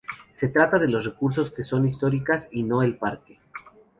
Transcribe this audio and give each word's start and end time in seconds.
Se 0.33 0.47
trata 0.47 0.79
de 0.79 0.89
los 0.89 1.05
recursos 1.05 1.51
que 1.51 1.63
son 1.63 1.87
históricas, 1.87 2.47
y 2.49 2.63
no 2.63 2.81
el 2.81 2.97
parque. 2.97 3.39